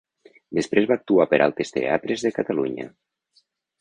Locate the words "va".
0.91-0.95